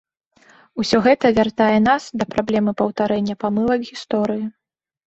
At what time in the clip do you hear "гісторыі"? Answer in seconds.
3.93-4.43